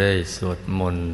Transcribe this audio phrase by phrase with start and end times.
[0.00, 1.10] ได้สวดมนต์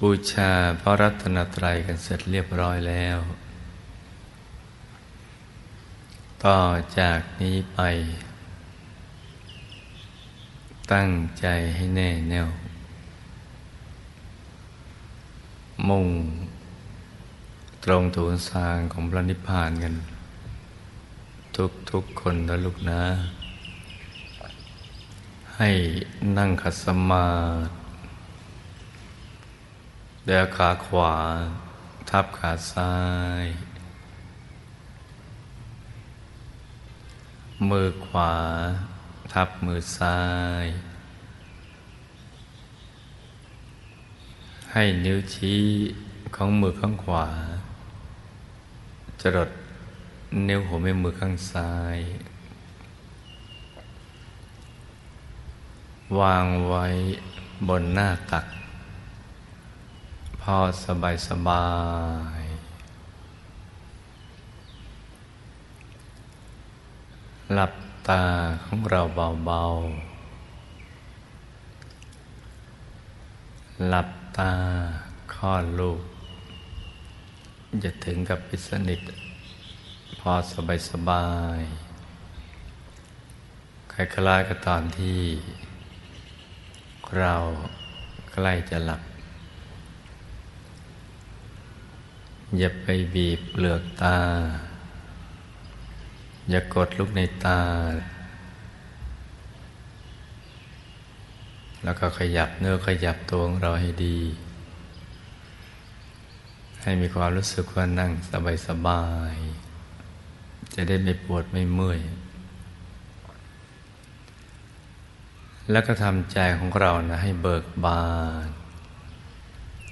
[0.00, 3.18] บูชาพระรัตนตรัยกันเสร็จเรียบร้อยแล้ว
[6.44, 6.60] ต่อ
[6.98, 7.80] จากนี้ไป
[10.92, 12.48] ตั้งใจให้แน่แน่ว
[15.88, 16.06] มุ่ง
[17.84, 19.94] ตรงถูนสางของพระนิพพานกัน
[21.56, 23.02] ทุกทุกคนนะลูกนะ
[25.64, 25.74] ให้
[26.38, 27.28] นั่งขัดสมา
[27.66, 27.72] ธิ
[30.26, 31.14] เดี๋ยวขาขวา
[32.10, 32.94] ทับขาซ้า
[33.44, 33.46] ย
[37.68, 38.32] มือขวา
[39.32, 40.20] ทับมือซ้า
[40.64, 40.66] ย
[44.72, 45.62] ให้นิ้วชี้
[46.34, 47.26] ของมือข้างขวา
[49.20, 49.50] จรด
[50.48, 51.98] นิ้วหัวแม่มือข้างซ้าย
[56.20, 56.86] วางไว้
[57.68, 58.46] บนหน้าตัก
[60.40, 61.68] พอสบายสบา
[62.40, 62.42] ย
[67.52, 67.72] หลับ
[68.08, 68.24] ตา
[68.64, 69.00] ของเรา
[69.46, 74.08] เบาๆ หลับ
[74.38, 74.52] ตา
[75.34, 76.00] คลอดลูก
[77.84, 79.00] จะถึงกับปิสนิท
[80.20, 81.26] พอสบายสบา
[81.58, 81.60] ย
[83.92, 85.20] คล้ายๆกับตอนที่
[87.18, 87.34] เรา
[88.32, 89.02] ใกล้จะหลับ
[92.58, 94.18] อย่าไปบีบเปลือกตา
[96.50, 97.60] อย่ากดลูกในตา
[101.84, 104.18] แล้วก็ขยับเนื้อขยับตัวของเราให้ดี
[106.82, 109.34] ให้มีความรู้สึกว่านั่งสบายสบาย
[110.74, 112.00] จะได้ไม่ปวดไม่เมื่อย
[115.70, 118.06] แล้วก็ทำใจของเรานะให้เบิกบา
[118.46, 118.48] น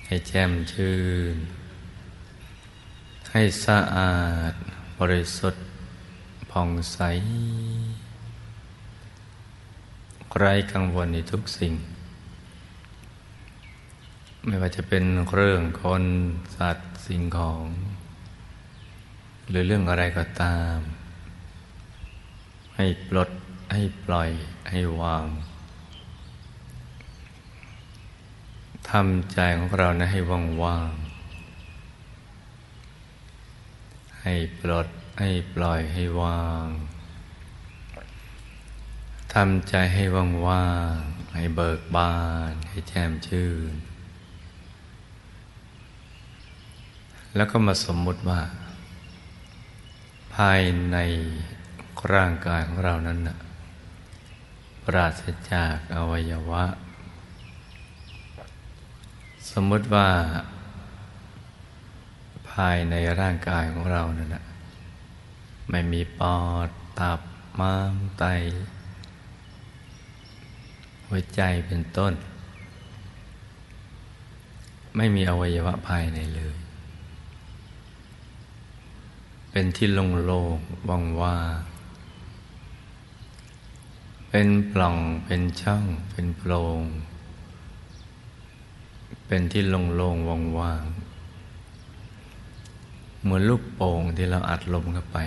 [0.06, 0.98] ให้แจ่มชื่
[1.34, 1.36] น
[3.32, 4.18] ให้สะอา
[4.50, 4.52] ด
[4.98, 5.64] บริสุทธิ์
[6.50, 6.98] ผ่องใส
[10.38, 11.74] ไร้กังวลในทุกสิ่ง
[14.46, 15.04] ไม่ว่าจะเป็น
[15.34, 16.04] เรื่องคน
[16.56, 17.64] สัตว์สิ่งของ
[19.48, 20.78] หรือเรื่องอะไรก็ตาม
[22.76, 23.30] ให้ปลด
[23.72, 24.30] ให้ปล่อย
[24.70, 25.26] ให้วาง
[28.90, 30.90] ทำใจของเรานะให้ว่างว่าง
[34.22, 34.88] ให้ปลด
[35.20, 36.66] ให้ปล่อยให้วาง
[39.34, 40.94] ทำใจให้ว่างว่าง
[41.34, 42.16] ให้เบิกบา
[42.50, 43.72] น ให้แจ่มชื่น
[47.36, 48.40] แล้วก็มาสมมุติว่า
[50.34, 50.60] ภาย
[50.92, 50.96] ใน
[52.12, 53.36] ร่างกายของเรานั้นนะ
[54.84, 55.22] ปราศ
[55.52, 56.64] จากอวัยวะ
[59.48, 60.08] สมมติว่า
[62.50, 64.44] ภายในร่างกายของเรานั่นนะ
[65.70, 66.68] ไม่มีปอด
[67.00, 67.20] ตับ
[67.58, 68.24] ม้ามไต
[71.06, 72.12] หัวใจเป็นต้น
[74.96, 76.56] ไม่มีอวัยวะภายในเลย
[79.50, 81.56] เป็นที่โล่งๆว่างว่าง
[84.28, 86.82] เป็นปล่อง เป็นช่อง เป็นโพรง
[89.32, 95.18] เป็นที่โล่งๆว่างๆเหมือนลูกโป่งที่เราอัดลมเข้าไป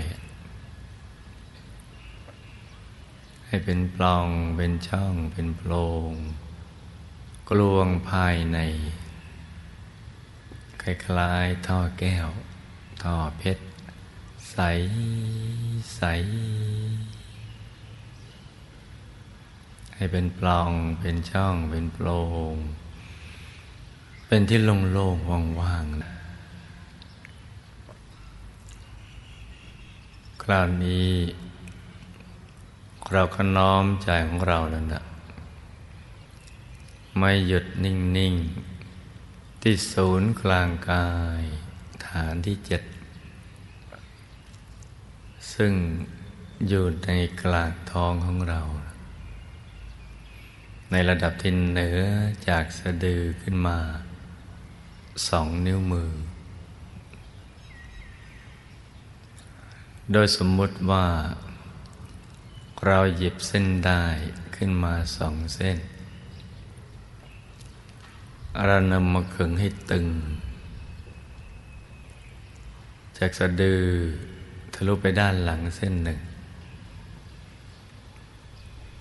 [3.47, 4.27] ให้เป็นปล่อง
[4.57, 5.73] เป็นช่อง เป็นโพร
[6.09, 6.11] ง
[7.49, 8.59] กลวงภายใน
[10.81, 12.27] คล้ายๆท่อแก้ว
[13.03, 13.65] ท่อเพชร
[14.51, 14.57] ใส
[15.95, 16.03] ใส
[19.95, 22.07] ให้เป็นปล่องเป็นช่องเป็นโพร
[22.53, 22.55] ง
[24.35, 26.13] เป็นที่โล่งๆว่างๆนะ
[30.41, 31.11] คราวนี้
[33.11, 35.03] เราก็น้อมใจของเราแล้วนะ
[37.17, 38.33] ไม่หยุดนิ่ง
[38.97, 41.07] ๆ ที่ศูนย์กลางกา
[41.39, 41.41] ย
[42.07, 42.83] ฐานที่เจ็ด
[45.53, 45.73] ซึ่ง
[46.67, 47.09] อยู่ใน
[47.43, 48.61] กลางท้องของเรา
[50.91, 51.99] ในระดับที่เหนือ
[52.47, 53.79] จากสะดือขึ้นมา
[55.27, 56.11] สองนิ้วมือ
[60.11, 61.05] โดยสมมุติว่า
[62.85, 64.03] เราหยิบเส้นได้
[64.55, 65.77] ขึ้นมาสองเส้น
[68.65, 70.07] เรานำมาขึงให้ตึง
[73.17, 73.83] จากสะดือ
[74.73, 76.19] ทะลุไปด้านหลังเส้นหนึ่ง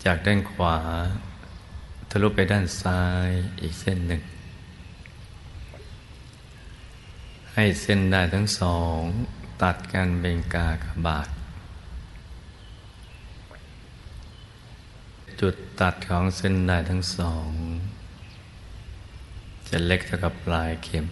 [0.04, 0.76] จากด้านขวา
[2.10, 3.30] ทะลุไปด้านซ้าย
[3.60, 4.22] อีกเส้นหนึ่ง
[7.54, 9.00] ให้เส้นได้ทั้งสอง
[9.62, 11.28] ตัดกันเป็นกากบาท
[15.40, 17.48] จุดตัดของเส้นได้ทั้งสอง
[19.68, 21.08] จะเล็กเท่ากับปลายเข็ม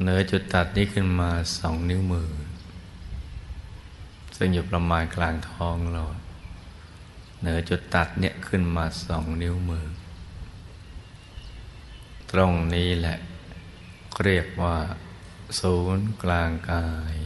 [0.00, 2.30] เหนือจุดตัดนี้ขึ้นมาสองนิ้วมือ
[4.36, 6.02] ซึ่งอยู่ประมาณกลางท้องเรา
[7.40, 9.86] เหนือจุดตัดเนี่ยขึ้นมาสองนิ้วมือ
[12.30, 13.16] ตรงนี้แหละ
[14.22, 14.76] เรียกว่า
[15.60, 17.16] ศูนย์กลางกาย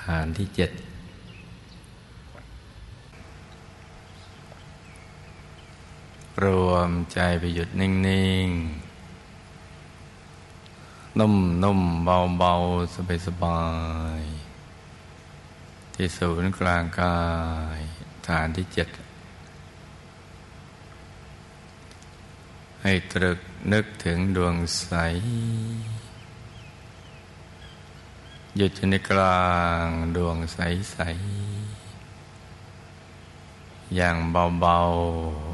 [0.00, 0.70] ฐานที่เจ็ด
[6.44, 7.90] รวมใจไปหยุดนิ่
[8.46, 8.48] ง
[10.26, 12.52] ๆ นุ่มนุ่มเบาเบา
[12.94, 13.62] สบายสบา
[14.20, 14.22] ย
[15.94, 17.20] ที่ศูนย์กลางกา
[17.78, 17.80] ย
[18.28, 18.88] ฐานที่เจ็ด
[22.82, 23.38] ให้ตรึก
[23.72, 24.90] นึกถึงดวงใส
[28.56, 29.44] หยุดอยู่ในกลา
[29.84, 29.86] ง
[30.16, 30.58] ดวงใส
[30.92, 30.98] ใส
[33.96, 34.16] อย่าง
[34.60, 34.78] เบา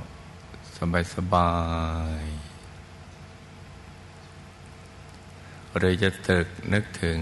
[0.04, 0.76] ๆ
[1.14, 1.52] สบา
[2.20, 2.26] ย ๆ
[5.76, 7.20] หรือจะตึกนึกถึง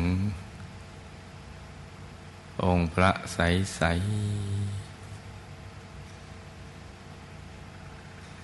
[2.64, 3.38] องค์พระใส
[3.74, 3.82] ใส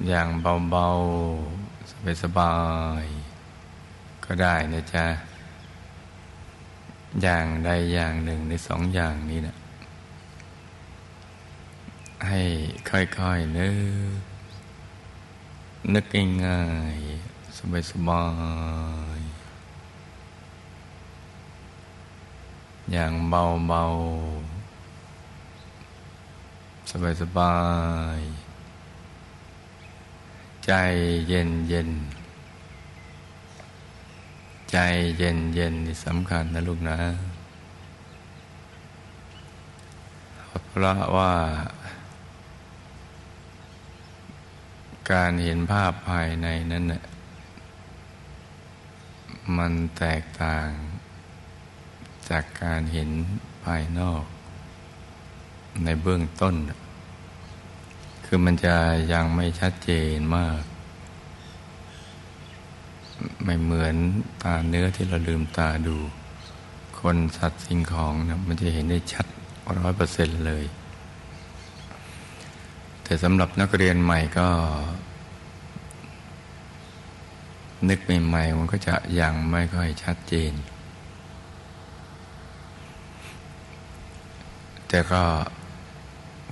[0.08, 0.28] อย่าง
[0.70, 1.59] เบา ๆ
[2.22, 2.56] สบา
[3.02, 3.04] ย
[4.24, 5.06] ก็ได้นะจ๊ะ
[7.22, 9.56] อย่างใดอย่างหนึ่งในสองอย่างนี้นะ
[12.28, 12.42] ให้
[12.90, 14.20] ค่อยๆนึก
[15.94, 16.04] นึก
[16.44, 16.62] ง่า
[16.94, 17.58] ยๆ
[17.90, 18.24] สบา
[19.18, 19.40] ยๆ
[22.92, 23.84] อย่างเบาเบา
[26.90, 27.56] สบายสบา
[28.16, 28.18] ย
[30.70, 30.80] ใจ
[31.28, 31.90] เย็นเย็น
[34.72, 34.78] ใจ
[35.18, 35.74] เย็นเย็น
[36.04, 36.98] สำคัญนะลูกนะ
[40.68, 41.32] เพราะว่า
[45.12, 47.02] การเห็นภาพภายในนั้นน่ะ
[49.56, 50.68] มันแตกต่าง
[52.28, 53.10] จากการเห็น
[53.64, 54.24] ภายนอก
[55.84, 56.54] ในเบื้องต้น
[58.32, 58.76] คือมันจะ
[59.12, 60.60] ยังไม่ชัดเจนมาก
[63.44, 63.94] ไม่เหมือน
[64.42, 65.96] ตาเนื้อที่เราลืมตาดู
[67.00, 69.26] คนสัตว์สิ่งของนะมันจะเห็นได้ชัด
[69.78, 70.64] ร้อยเปอร์เซ็นต์เลย
[73.02, 74.48] แต่สำหรับนักเรียนใหม่ก็
[77.88, 80.52] นึกใหม่ๆมันก็จะยังไม่ค่อยชัดเจน
[84.88, 85.22] แต่ก็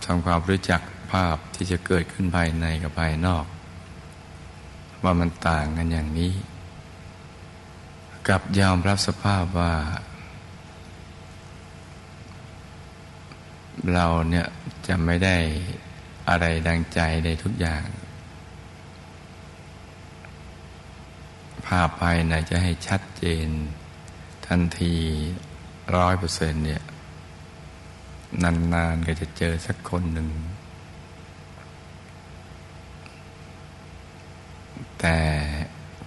[0.04, 3.46] ทำความรู้จัก ภาพที่จะเกิดขึ้นภายในกับภายนอก
[5.02, 6.32] ว่ามันต่างกันอย่างนี้
[8.28, 9.74] กับยอมรับสภาพว่า
[13.92, 14.46] เราเนี่ย
[14.86, 15.36] จะไม่ได้
[16.28, 17.84] อะไรดังใจในทุกอย่าง
[21.66, 23.48] ภาพภายในจะให้ชัดเจน
[24.46, 24.94] ทันที
[25.96, 26.82] ร้อยเปอร์เซ็นต์เนี่ย
[28.42, 30.28] นานๆก็จะเจอสักคนหนึ่ง
[35.00, 35.16] แต่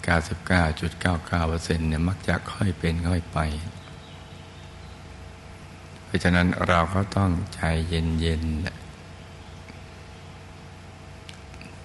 [0.05, 3.39] 99.99%เนี่ยมักจะค่อยเป็นค่อยไป
[6.05, 8.81] เพราะฉะนั้นเราก็ต้องใจเย็นๆ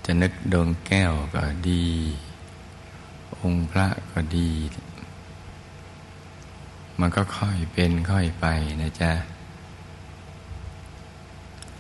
[0.04, 1.86] จะนึกดวงแก้วก็ดี
[3.40, 4.50] องค์พระก็ดี
[7.00, 8.46] มันก็ค่อยเป็นค่อยไป
[8.82, 9.12] นะจ๊ะ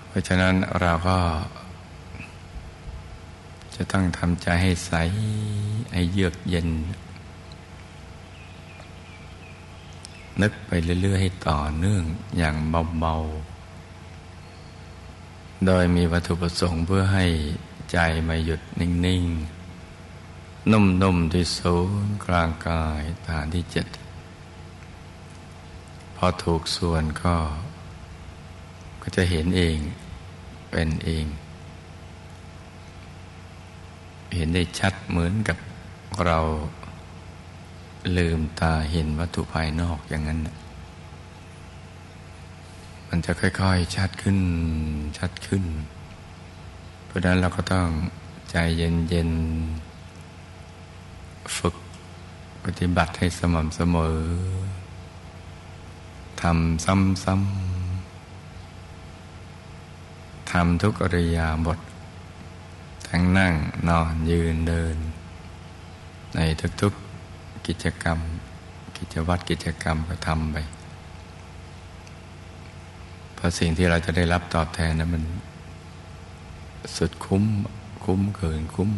[0.06, 1.18] เพราะฉะนั้นเราก็
[3.76, 4.92] จะต้องทำใจให้ใส
[5.92, 6.68] ให้เยือกเย็น
[10.42, 10.70] นึกไป
[11.02, 12.02] เรื่อย ๆ ให้ต่อเนื่อง
[12.38, 12.56] อย่าง
[13.00, 13.16] เบา
[14.02, 17.26] ๆ โดยมีวัตถุประสงค์เพื่อให้
[17.92, 19.24] ใจมาหยุดนิ่ง
[19.96, 23.86] ๆ นุ่ม ๆ ที่ศูนย์กลางกายฐานที่เจ็ด
[26.16, 27.36] พอถูกส่วนก็
[29.02, 29.78] ก็จะเห็นเอง
[30.70, 31.26] เป็นเอง
[34.34, 35.56] เห็นได้ชัดเหมือนกับ
[36.26, 36.38] เรา
[38.16, 40.40] ลืมตาเห็นวัตถุภายนอกอย่างนั้น
[43.08, 44.38] มันจะค่อยๆชัดขึ้น
[45.18, 45.64] ชัดขึ้น
[47.04, 47.88] เพราะนั้นเราก็ต้อง
[48.50, 51.76] ใจเย็นๆ ฝึก
[52.64, 54.18] ปฏิบัติให้สม่ำเสมอ
[56.42, 61.78] ทำซ้ำๆทำทุกอริยาบท
[63.08, 63.54] ทั้งนั่ง
[63.88, 64.96] นอนยืนเดิน
[66.34, 66.40] ใน
[66.80, 68.18] ทุกๆกิจกรรม
[68.96, 70.56] กิจวัตรกิจกรรมก็ทำไป
[73.34, 75.24] เพราะสิ่งที่เราจะได้รับตอบแทนนะมัน
[76.96, 77.44] สุดคุ้ม
[78.04, 78.92] คุ้มเกินคุ้ม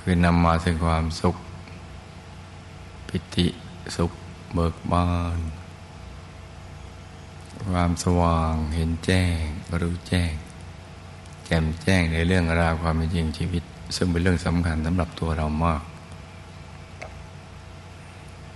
[0.00, 1.36] คือนำมาถึงความสุข
[3.08, 3.46] ปิติ
[3.96, 4.12] สุข
[4.54, 5.38] เบิกบาน
[7.68, 9.40] ความสว่างเห็นแจ้ง
[9.82, 10.34] รู้แจ้ง
[11.50, 13.62] แจ่มแจ้งในเรื่องราวความเป็นจริงชีวิต
[13.96, 15.82] ซึ่งเป็นเรื่องสำคัญสำหรับตัวเรามาก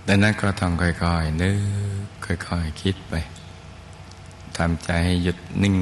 [0.07, 3.13] ดังนั้นก็ต้องค่อยๆนึกค่อยๆคิดไป
[4.57, 5.77] ทำใจให้หยุดนิ่ง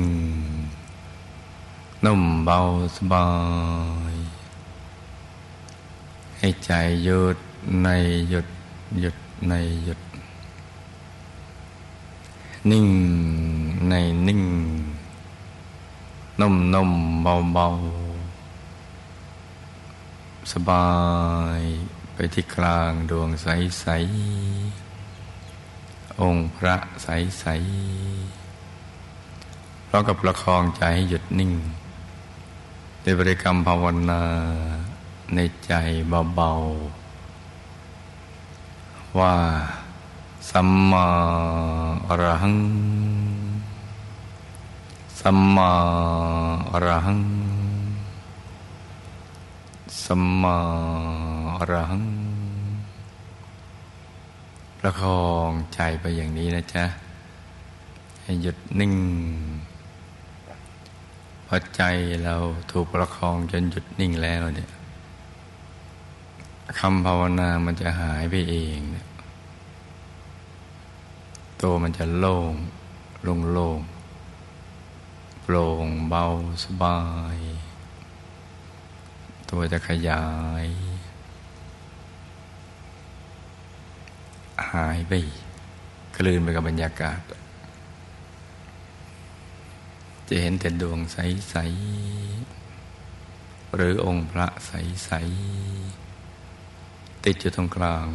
[2.06, 2.60] นุ่มเบา
[2.96, 3.28] สบา
[4.14, 4.16] ย
[6.40, 6.72] ให้ใจ
[7.04, 7.38] หยุด
[7.84, 7.90] ใน
[8.30, 8.48] หยุด
[9.02, 9.16] หยุด
[9.50, 9.54] ใน
[9.86, 10.00] หยุด
[12.72, 12.88] นิ่ง
[13.90, 13.94] ใน
[14.28, 14.42] นิ่ง
[16.42, 16.92] นุ่มนุ่ม
[17.24, 17.68] เบาเบา
[20.52, 20.90] สบา
[21.60, 21.62] ย
[22.14, 23.48] ไปที่กลางดวงใส
[23.80, 23.86] ใส
[26.22, 27.08] องค์พระใส
[27.40, 27.46] ใส
[29.88, 31.52] พร้อมกับประคองใจให้หยุดนิ่ง
[33.02, 34.24] ในบริกรรมภาวนา
[35.36, 35.74] ในใจ
[36.36, 36.52] เบา
[38.22, 39.36] ๆ ว่า
[40.50, 41.08] สัมมา
[42.08, 42.56] อรหัง
[45.26, 45.74] สัมมา
[46.72, 47.22] อรหัง
[50.04, 50.58] สัมมา
[51.58, 52.04] อรหัง
[54.80, 56.86] ประคองใจไปอย่างนี้นะจ๊ะ
[58.22, 58.94] ให้หยุดนิ่ง
[61.48, 61.82] พอใจ
[62.24, 62.36] เรา
[62.72, 64.70] ถูกประคองจนหยุดนิ่งแล้วเนี่ย
[66.80, 69.08] คำภาวนามันจะหายไปเองเนี่ย
[71.62, 72.54] ตัวมันจะโล่ง
[73.24, 73.82] โล่งโล่ง
[75.54, 76.26] ร่งเบา
[76.64, 77.00] สบา
[77.36, 77.38] ย
[79.50, 80.26] ตัวจะขยา
[80.66, 80.68] ย
[84.72, 85.12] หายไป
[86.16, 87.20] คลื่นไปกับบรรยากาศ
[90.28, 91.56] จะเห็นแต่ดวงใส
[92.72, 95.12] ๆ หรือองค์พระใส
[95.98, 98.08] ๆ ติดอยู่ตรงกลาง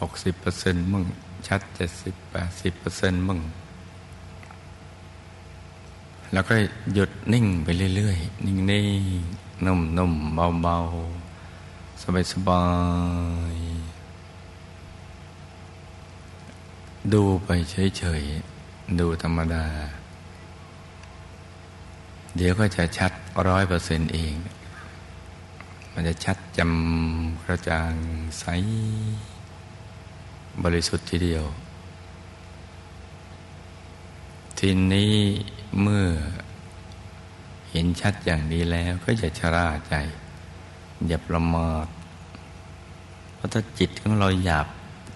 [0.00, 1.04] หกสิบเปอร์เซ็นต์มึง
[1.48, 3.40] ชัดเจ็ดสิบแปดสิบเปอร์เซ็นต์มึง
[6.32, 6.54] แล้วก็
[6.94, 12.02] หยุดนิ่งไปเรื่อยๆ นิ่งๆ นุ่มๆ เบาๆ
[12.32, 12.64] สบา
[13.54, 13.92] ยๆ
[17.12, 19.66] ดูไปเฉยๆ ดูธรรมดา
[22.36, 23.12] เดี๋ยวก็จะชัด
[23.48, 24.34] ร้อยเปอร์เซนต์เอง
[25.92, 27.92] มันจะชัดจำกระจ่าง
[28.38, 28.44] ใส
[30.62, 31.44] บริสุทธิ์ทีเดียว
[34.58, 35.14] ทีนี้
[35.80, 36.06] เมื่อ
[37.70, 39.94] เห็นชัดอย่างนี้แล้วก็อย่าชราใจ
[41.06, 41.86] อย่าประมาท
[43.34, 44.66] เพราะถ้าจิตของเราหยาบ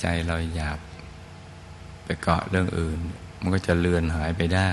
[0.01, 0.79] ใจเราหยาบ
[2.05, 2.99] ไปเกาะเรื่องอื่น
[3.41, 4.71] มันก็จะเลือนหายไปได้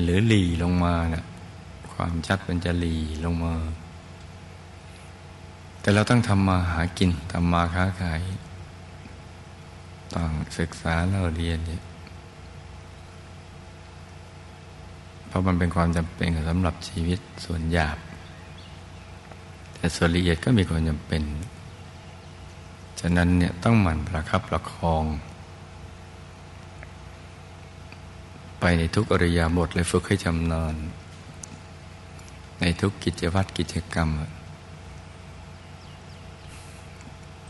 [0.00, 1.24] หรือหลีลงมานะ่ะ
[1.92, 3.54] ความชัดมันจะหลีลงมา
[5.80, 8.20] แต่เราต้องทำมาหากินทำมาค้าขาย
[10.14, 11.82] ต้องศึกษาเราเรียนเนี่ย
[15.28, 17.98] เพราะมันเป็นความจำเป็นสำหรับชีวิตส่วนหยาบ
[19.74, 21.22] แต่ส่วนละเอียดก็มีความจำเป็น
[23.00, 25.04] ฉะนั้นเนี่ยต้องหมั่นประคับประคอง
[28.60, 30.74] ไปในทุกอริยาบทเลยฝึกให้จำนอน
[32.60, 34.08] ในทุกกิจวัตรกิจกรรม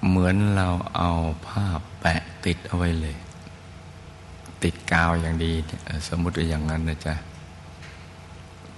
[0.06, 1.10] เหมือนเราเอา
[1.48, 3.16] ภาพแปะติดเอาไว้เลย
[4.62, 5.52] ติดกาวอย่างดี
[6.08, 7.14] สมมติอย่างนั้นนะจ๊ะ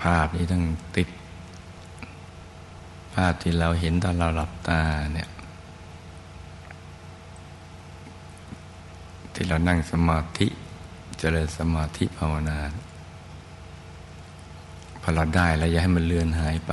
[0.03, 0.65] ภาพนี้ต้อง
[0.97, 1.09] ติด
[3.15, 4.81] ภาพที่เราเห็นตอนเราหลับตา
[5.15, 5.29] เนี่ย
[9.35, 10.47] ที่เรานั่งสมาธิ
[11.19, 12.59] เจริญสมาธิภาวนา
[15.03, 16.73] พอเราได้แล้วอย่าให้มันเลือนหายไป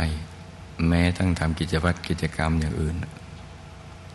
[0.88, 2.96] แม้ทั้งทำกิจวัตรกิจกรรมอย่างอื่น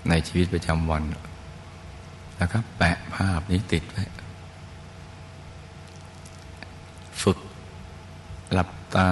[0.08, 1.02] ในชีวิตประจำวัน
[2.36, 4.04] แล้วก็แปะภาพนี้ติดไว้
[7.22, 7.38] ฝึก
[8.52, 9.10] หลับ ตา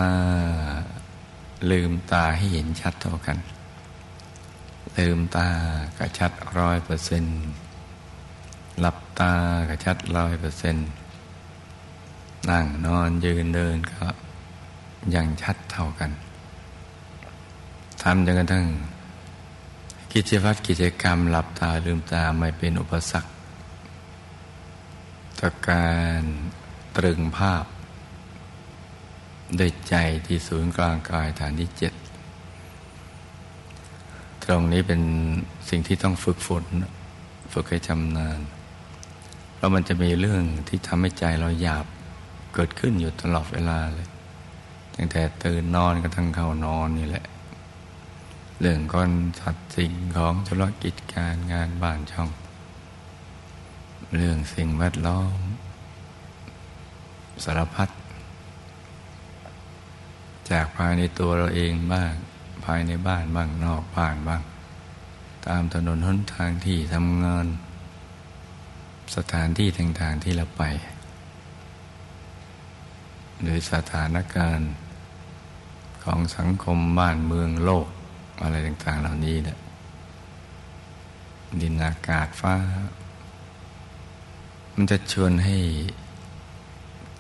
[1.71, 3.39] ลืมตาให้เห็นชัดเท่ากัน
[4.99, 5.49] ลืมตา
[5.99, 7.39] ก็ชัดร้อยเปอร์เซ็นต์
[8.81, 9.33] หลับตา
[9.69, 10.89] ก็ชัดร้อยเปอร์เซ็นต์
[12.51, 14.07] นั่งนอนยืนเดินก็
[15.15, 16.11] ยังชัดเท่ากัน
[18.03, 18.67] ทำจนกระทั่ง
[20.13, 23.31] กิจวัตรกิจกรรมหลับตาลืมตาไม่เป็นอุปสรรค
[25.39, 25.89] ต่อกา
[26.21, 26.23] ร
[26.97, 27.65] ตรึงภาพ
[29.59, 29.95] ด้วยใจ
[30.27, 31.93] ที่ศูนย์กลางกายฐานที่เจ็ด
[34.45, 35.03] ตรงนี้เป็น
[35.69, 36.65] สิ่งที่ต้องฝึกฝน
[37.53, 38.41] ฝึกให้ชำนาญ
[39.55, 41.87] เพราะมันจะมีเรื่องที่ทำให้ใจเราหยาบ
[42.55, 44.09] เกิดขึ้นอยู่ตลอดเวลาเลย
[44.95, 47.25] ตั้งแต่ตื่นนอนกระทั่งเข้านอนนี่แหละ
[48.61, 52.31] เรื่องก้อนสัตว์สิ่งของธุรกิจการงานบ้านช่อง
[54.17, 55.39] เรื่องสิ่งแวดล้อม
[57.45, 57.89] สารพัด
[60.51, 62.13] จากภายในตัวเราเองบ้าง
[62.65, 64.43] ภายในบ้านบ้างนอกบ้านบ้าง
[65.47, 67.47] ตามถนนหนทางที่ทำงาน
[69.17, 70.63] สถานที่ต่างๆที่เราไป
[73.41, 74.73] หรือสถานการณ์
[76.05, 77.87] ของสังคมบ้านเมืองโลก
[78.43, 79.59] อะไรต่าง ๆ เหล่านี้เนี่ย
[81.61, 82.55] ดินอากาศฟ้า
[84.75, 85.59] มันจะชวนให้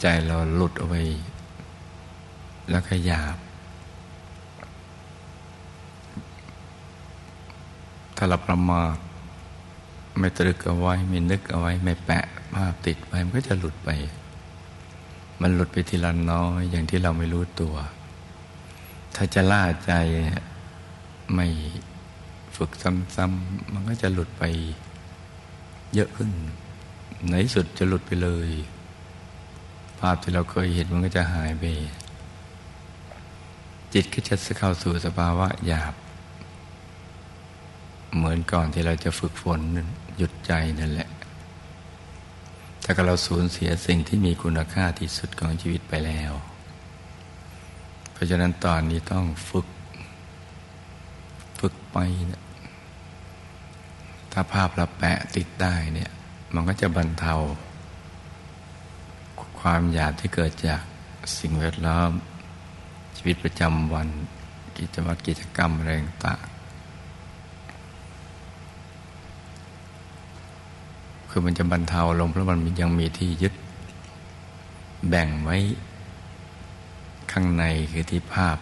[0.00, 0.96] ใจเราหลุดเอาไป
[2.70, 3.36] แล้วก็หยาบ
[8.16, 8.96] ถ้าเราประมาท
[10.18, 13.90] ไม่ตรึกเอาไว้ไม่นึกเอาไว้ ไม่แปะภาพติดไว้มันก็จะหลุดไป
[15.40, 17.74] มันหลุดไปทีละน้อยอย่างที่เราไม่รู้ตัว
[19.14, 19.92] ถ้าจะล่าใจ
[21.34, 21.46] ไม่
[22.56, 24.44] ฝึกซ้ำๆมันก็จะหลุดไป
[25.94, 26.30] เยอะขึ้น
[27.28, 28.50] ในสุดจะหลุดไปเลย
[30.00, 31.64] ภาพที่เราเคยเห็นมันก็จะหายไป
[33.94, 35.94] จิตก็จะเข้าสู่สภาวะหยาบ
[38.16, 39.60] เหมือนก่อนที่เราจะฝึกฝน
[40.16, 41.10] หยุดใจนั่นแหละ
[42.84, 46.32] ถ้าเราสูญเสียสิ่งที่มีคุณค่าที่สุดของชีวิตไปแล้ว
[48.12, 49.66] เพราะฉะนั้นตอนนี้ต้องฝึก
[51.60, 51.98] ฝึกไป
[52.30, 52.42] นี่ย
[54.32, 56.10] ถ้าภาพเราแปะติดได้เนี่ย
[56.54, 57.34] มันก็จะบรรเทา
[59.60, 60.82] ความหยาบที่เกิดจาก
[61.38, 62.10] สิ่งแวดล้อม
[63.22, 64.08] ชีวิตประจำวัน
[64.76, 66.40] กิจวัตรกิจกรรมแรงต่าง
[71.30, 73.54] คือมันจะบรรเทาลงเพราะมันยังมีที่ยึด
[75.08, 75.58] แบ่งไว้
[77.32, 78.56] ข้างในคือที่ภาพ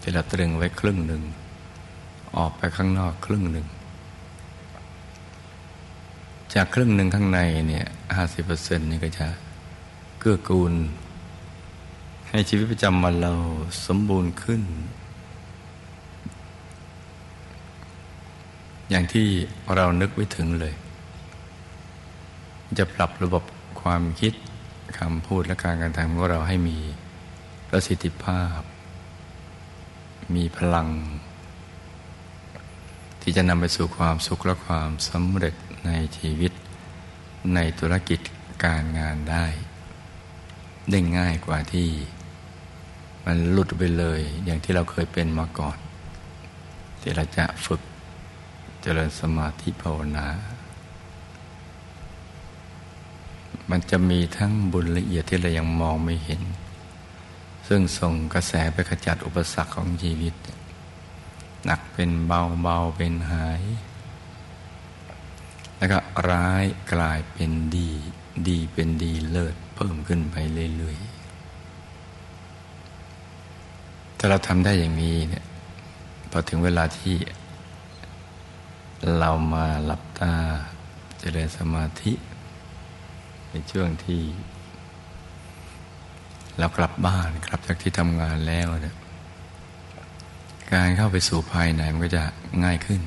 [0.00, 1.22] ที่เราตรึงไว้ครึ่งหนึ่ง
[2.36, 3.66] ออกไปข้างนอกครึ่งหนึ่ง
[6.54, 9.26] จากครึ่งหนึ่งข้างในเนี่ยห้าสิบเปอร์เซ็นต์นี่ก็จะ
[10.18, 10.74] เกื้อกูล
[12.36, 13.32] ให้ชีวิตประจำวันเรา
[13.86, 14.62] สมบูรณ์ขึ้น
[18.90, 19.26] อย่างที่
[19.74, 20.74] เรานึกไว้ถึงเลย
[22.78, 23.44] จะปรับระบบ
[23.82, 24.32] ความคิด
[24.98, 26.78] คำพูดและการกระทำของเราให้มี
[27.68, 28.58] ประสิทธิภาพ
[30.34, 30.88] มีพลัง
[33.22, 35.54] ที่จะนำไปสู่ความสุขและความสำเร็จ
[35.86, 36.52] ในชีวิต
[37.54, 38.20] ในธุรกิจ
[38.64, 39.46] การงานได้
[40.90, 41.90] ได้ง่ายกว่าที่
[43.28, 45.78] มันหลุดไปเลยอย่างที่เราเคยเป็นมาก่อน
[47.00, 47.80] ที่เราจะฝึก
[48.82, 50.26] เจริญสมาธิภาวนา
[53.70, 56.42] มันจะมีทั้งบุญละเอียดที่เรายังมองไม่เห็น
[57.68, 60.34] ซึ่งส่งกระแสไปขจัดอุปสรรคของชีวิต
[61.64, 63.62] หนักเป็นเบาเบาเป็นหาย
[65.76, 65.98] แล้วก็
[66.30, 67.90] ร้ายกลายเป็นดี
[68.48, 70.36] ดีเป็นดีเลิศเพิ่มขึ้นไป
[70.76, 71.16] เรื่อยๆ
[74.18, 75.44] ถ้าเราทำได้อย่างนี้เนี่ย
[76.30, 77.16] พอถึงเวลาที่
[79.18, 80.34] เรามาหลับตา
[81.18, 82.12] เจริญสมาธิ
[83.50, 84.22] ในช่วงที่
[86.58, 88.96] เรากลับบ้านกลับจากที่ทำงานแล้วเนี่ย
[90.72, 92.22] การเข้าไปสู่ภายในมันก็จะ
[92.64, 93.00] ง่ายขึ้น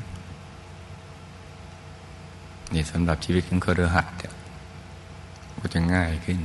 [2.73, 4.07] นี่สำหรับชีวิตของเครือหัด
[5.61, 6.39] ก็จะง่ายขึ้น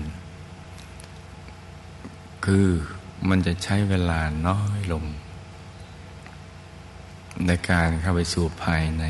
[2.44, 2.68] คือ
[3.28, 5.04] มันจะใช้เวลาน้อยลง
[7.46, 9.04] ในการเข้าไปสู่ภายใน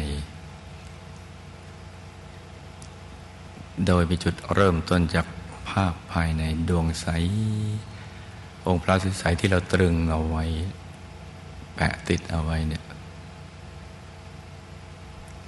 [3.87, 5.27] โดยมีจุดเริ่มต้นจาก
[5.69, 7.07] ภาพภายในดวงใส
[8.67, 10.45] องค์พระใสที่เราตรึงเอาไว้
[11.75, 12.85] แปะติดเอาไว้เนี่ย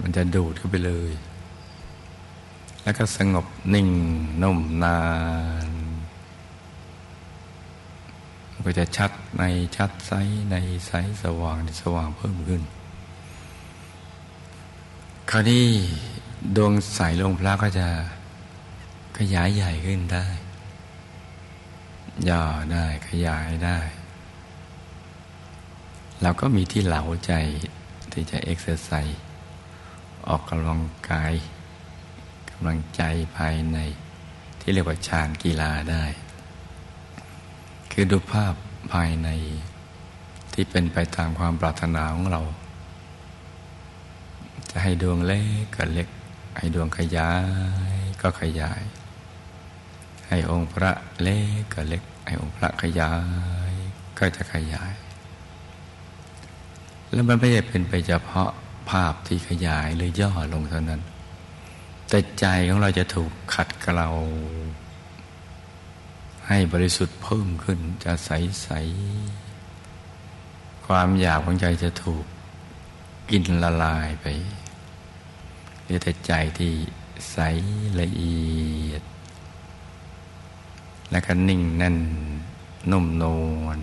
[0.00, 1.12] มันจะดูดเข้าไปเลย
[2.82, 3.88] แล้วก็สงบนิ่ง
[4.42, 4.98] นุ่มนา
[5.66, 5.75] น
[8.68, 9.44] ก็จะชัดใน
[9.76, 10.12] ชัดใส
[10.50, 12.62] ในใสสว่างในสว่างเพิ่มขึ้น
[15.30, 15.66] คราวนี้
[16.56, 17.88] ดวงใสองค์พระก็จะ
[19.18, 20.26] ขยายใหญ่ขึ้นได้
[22.28, 23.78] ย่อได้ขยายได้
[26.22, 27.32] เราก็มีที่เหลาใจ
[28.12, 29.20] ที่จะเอ็กซ์ไซส์
[30.28, 31.32] ออกกำลังกาย
[32.50, 33.02] กำลังใจ
[33.36, 33.78] ภายใน
[34.60, 36.04] ที่เรียกว่าฌานกีฬาได้
[37.92, 38.54] คือดูภาพ
[38.92, 39.28] ภายใน
[40.52, 42.42] ที่เป็นไปตามความปรารถนาของเรา
[44.70, 46.08] จะให้ดวงเล็กก็เล็ก
[46.58, 47.30] ให้ดวงขยา
[47.94, 48.82] ยก็ขยาย
[50.28, 53.12] ให้องค์พระเล็กก็เล็ก ให้องค์พระขยา
[53.70, 53.72] ย
[54.18, 54.94] ก็จะขยาย
[57.12, 58.50] แล้วมันไม่ใช่เป็นไปเฉพาะ
[58.90, 61.00] ภาพที่ขยายหรือย่อลงเท่านั้น
[62.08, 64.08] แต่ใจของเราจะถูกขัดเกลา
[66.48, 68.30] ให้บริสุทธิ์เพิ่มขึ้นจะใส
[68.62, 68.68] ใส
[70.86, 72.24] ความอยากของใจจะถูก
[73.30, 74.26] กินละลายไป
[75.82, 76.72] เหลือแต่ใจที่
[77.32, 77.38] ใส
[78.00, 78.46] ละเอี
[78.88, 79.02] ยด
[81.10, 81.98] และก็นิ่งแน่น
[82.90, 83.24] นุ่มน
[83.62, 83.78] วล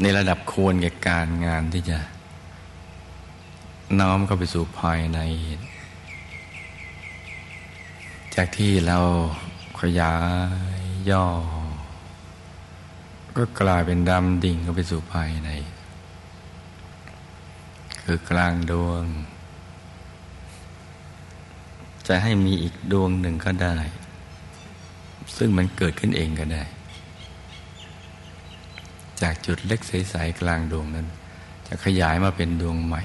[0.00, 1.98] ในระดับควรแก่การงานที่จะ
[3.98, 5.18] น้อมเข้าไปสู่ภายใน
[8.34, 8.98] จากที่เรา
[9.80, 10.14] ขยา
[10.71, 10.71] ย
[11.10, 11.26] ย่อ
[13.36, 15.50] ก็กลายเป็นดำดิ่งเข้าไปสู่ภายใน
[18.02, 19.04] คือกลางดวง
[22.06, 23.76] จะให้มีอีกดวงหนึ่งก็ได้
[25.36, 26.62] ซึ่งมันเกิดขึ้นเองก็ได้
[29.22, 31.06] จากจุดเล็กใสๆกลางดวงนั้น
[31.68, 33.02] จะขยายมาเป็นดวงใหม่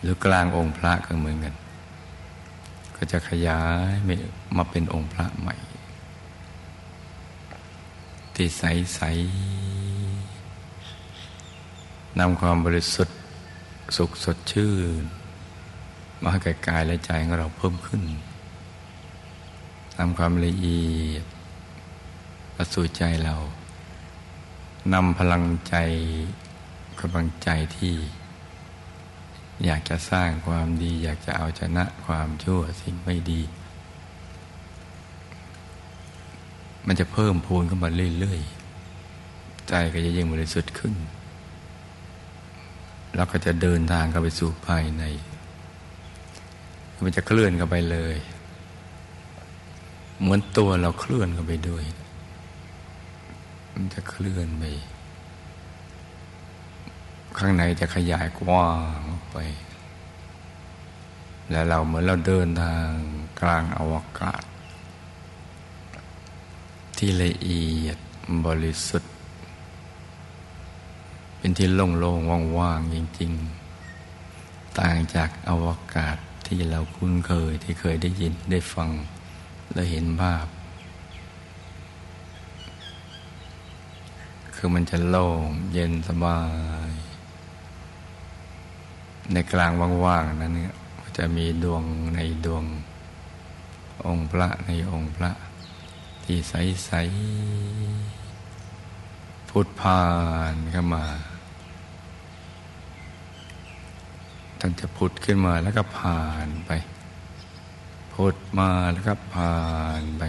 [0.00, 1.54] หรือกลางองค์พระก็เหมือนกัน
[2.96, 3.92] ก็จะขยาย
[4.56, 5.56] มาเป็นองค์พระใหม่
[8.34, 8.62] ที่ใส
[8.94, 9.00] ใส
[12.18, 13.16] นำความบริสุทธิ์
[13.96, 15.02] สุขสดชื่น
[16.22, 18.02] มาให้กายและใจของเราเพิ่มขึ้น
[19.98, 21.24] นำความละเอียด
[22.54, 23.36] ประสู่ใจเรา
[24.94, 25.74] นำพลังใจ
[27.00, 27.94] กำลังใจที่
[29.64, 33.40] อยากจะสร้างความดี อยากจะเอาชนะความชั่วสิ่งไม่ดี
[36.86, 40.94] มันจะเพิ่มพูนขึ้นมาเรื่อยๆ ใจก็จะยิ่งบริสุทธิ์ขึ้น
[43.14, 45.04] แล้วก็จะเดินทางเข้าไปสู่ภายใน
[47.04, 48.16] มันจะเคลื่อนเข้าไปเลย
[50.20, 51.84] เหมือนตัวเราเคลื่อนเข้าไปด้วย
[53.74, 54.64] มันจะเคลื่อนไป
[57.38, 59.38] ข้างในจะขยายกว้างออกไป
[61.50, 62.86] แล้วเราเหมือนเราเดินทาง
[63.40, 64.42] กลางอวกาศ
[67.04, 67.98] ที่ละเอียด
[68.46, 69.12] บริสุทธิ์
[71.36, 73.32] เป็นที่โล่งๆว่างๆจริง
[74.04, 78.90] ๆ ต่างจากอวกาศที่เราคุ้นเคยที่เคยได้ยินได้ฟัง
[79.72, 80.46] และเห็นภาพ
[84.54, 86.38] คือมันจะโล่งเย็นสบา
[86.88, 86.90] ย
[89.32, 89.70] ในกลาง
[90.06, 90.74] ว่างๆนั้นเนี่ย
[91.16, 91.82] จะมีดวง
[92.14, 92.64] ในดวง
[94.06, 95.32] องค์พระในองค์พระ
[96.32, 96.92] ที่ใส
[98.28, 100.06] ๆ พุทผ่า
[100.52, 101.04] นเข้ามา
[104.60, 106.70] ท่านจะพุทขึ้นมาแล้วก็ผ่านไป
[108.12, 109.60] พุทมาแล้วก็ผ่า
[110.00, 110.22] นไป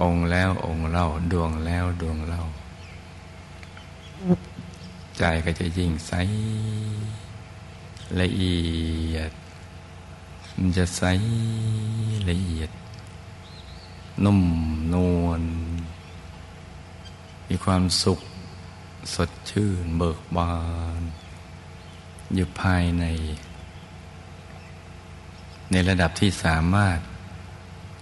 [0.00, 2.42] องค์แล้วองค์เล่าดวงแล้วดวงเล่า
[5.18, 6.12] ใจก็จะยิ่งใส
[8.20, 8.58] ละเอี
[9.14, 9.32] ยด
[10.58, 11.02] มันจะใส
[12.30, 12.70] ละเอียด
[14.24, 14.42] นุ่ม
[14.94, 15.42] นวล
[17.48, 18.20] มีความสุข
[19.14, 20.54] สดชื่นเบิกบา
[21.00, 21.02] น
[22.34, 23.04] อยู่ภายใน
[25.70, 26.98] ในระดับที่สามารถ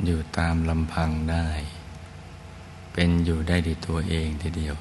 [0.04, 1.48] อยู่ตามลำพังได้
[2.92, 4.76] เป็นอยู่ได้ดีตัวเองทีเดียว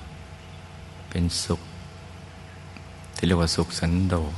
[1.09, 1.61] เป็นสุข
[3.15, 4.33] ที่เรียกว่าสุขสันโดษ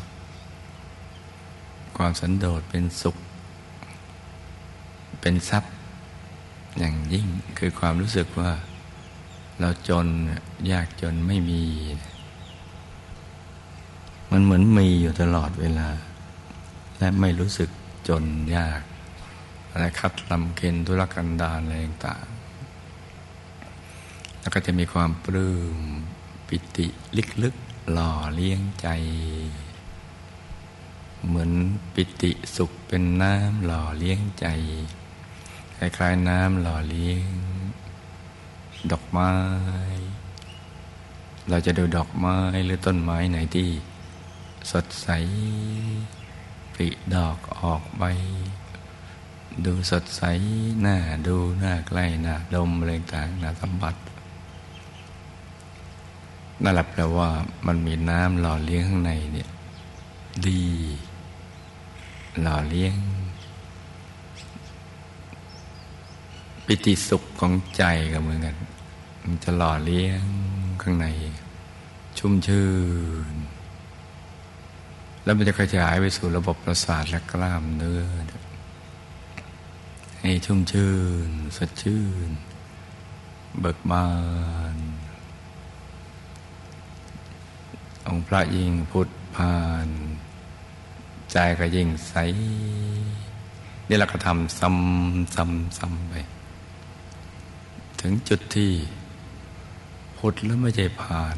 [1.97, 3.15] ความสันโดษเป็นสุข
[5.21, 5.73] เป็นทรัพย์
[6.79, 7.27] อย่างยิ่ง
[7.59, 8.51] คือความรู้สึกว่า
[9.59, 10.07] เราจน
[10.71, 11.63] ยากจนไม่มี
[14.31, 15.89] มันเหมือนมีอยู่ตลอดเวลา
[16.99, 17.69] และไม่รู้สึก
[18.07, 18.23] จน
[18.55, 18.81] ยาก
[19.71, 22.25] อะไรคัดลำเค็นธุรกันดารอะไรต่าง
[24.39, 25.77] แล้วก็จะมีความปลื้ม
[26.47, 26.87] ปิติ
[27.43, 28.87] ลึกๆหล่อเลี้ยงใจ
[31.27, 31.51] เหมือน
[31.93, 34.47] ปิติสุขเป็นน้ำหล่อเลี้ยงใจ
[35.79, 37.23] คล้ายๆน้ำหล่อเลี้ยง
[38.91, 39.31] ดอกไม้
[41.49, 43.69] เราจะดูดอกไม้หรือต้นไม้ไหนที่
[44.71, 45.09] สดใส
[46.73, 48.03] ปริดอกออกใบ
[49.65, 50.23] ดูสดใส
[50.81, 53.95] หน้าดูหน้าใกล้หน้าดมอะไรต่างหน้าสัมผัส
[56.63, 57.29] นั่นแหละแปลว่า
[57.65, 59.49] มันมีน้ำหล่อเลี้ยงข้างในเนี่ย
[60.47, 60.63] ดี
[62.41, 62.93] หล่อเลี้ยง
[66.71, 68.55] ปิติสุขของใจก็เหมือกัน
[69.23, 70.25] มันจะหล่อเลี้ยง
[70.82, 71.08] ข้างใน
[72.17, 72.69] ชุ่มชื่
[73.34, 73.36] น
[75.23, 78.03] แล้วมันจะขยายไปสู่ระบบประสาทและกล้ามเนื้อ
[80.19, 80.93] ให้ชุ่มชื่
[81.27, 82.29] น สดชื่น
[83.60, 84.08] เบิกบา
[84.73, 84.77] น
[88.08, 89.88] องค์พระยิ่งพุทธพาน
[91.32, 92.13] ใจก็ยิ่งใส
[93.88, 96.15] นี่เราก็ทำซ้ำซ้ำซ้ำไป
[98.01, 98.71] ถึงจุดที่
[100.17, 101.38] พุดแล้วไม่ใช่ผ่าน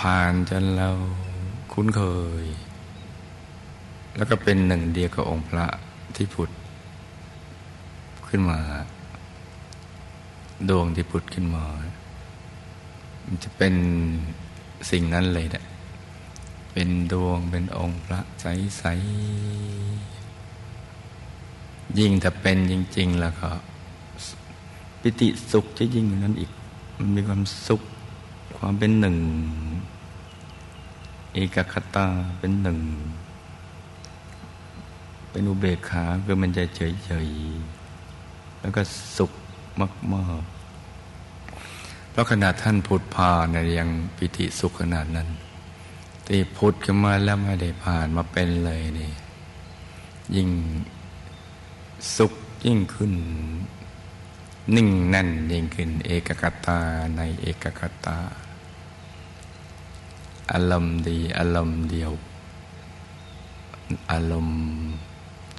[0.00, 0.90] ผ่านจนเรา
[1.72, 2.02] คุ้นเค
[2.42, 2.44] ย
[4.16, 5.66] แล้วก็เป็นหนึ่งเดียวกับองค์พระ
[6.16, 6.50] ที่ผุด
[8.28, 8.60] ขึ้นมา
[10.68, 11.64] ดวงที่ผุดขึ้นมา
[13.24, 13.74] มันจะเป็น
[14.90, 15.64] สิ่งนั้นเลยนะ
[16.72, 20.17] เป็นดวงเป็นองค์พระใสๆ
[21.98, 23.48] ยิ่งถ้าเป็นจริง ๆ แล้วก็
[25.00, 26.50] ปิติสุขจะยิ่งกว่านั้นอีก
[26.96, 27.82] มันมีความสุข
[28.56, 29.16] ความเป็นหนึ่ง
[31.32, 32.06] เอกคตา
[32.38, 32.78] เป็นหนึ่ง
[35.30, 38.82] เป็นอุเบกขาคือมันจะเฉยๆแล้วก็
[39.16, 39.32] สุข
[39.80, 45.28] มากๆเพราะขนาดท่านพุทธพาเนี่ยยังปิติสุขขนาดนั้น
[46.26, 49.10] ที่พุทธขึ้นมาแล้วไม่ได้ผ่านมาเป็นเลยนี่
[50.36, 50.48] ยิ่ง
[52.16, 52.32] สุข
[52.64, 53.12] ยิ่งขึ้น
[54.74, 56.80] นิ่งแน่นยิ่งขึ้น เอกกตา
[57.16, 58.18] ในเอกกตา
[60.52, 62.12] อารมณ์ดีอารมณ์เดียว
[64.10, 64.60] อารมณ์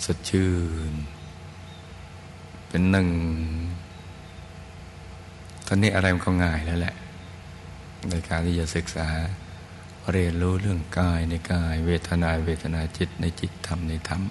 [0.06, 0.52] สดชื่
[0.92, 0.94] น
[2.68, 3.10] เป็นหนึ่ง
[5.68, 6.96] ตอนนี้อะไรมันก็ง่ายแล้วแหละ
[8.10, 9.08] ในการที่จะศึกษา
[10.12, 14.22] เรียนรู้เรื่องกายในกาย เวทนาเวทนาจิตในจิตธรรมในธรรม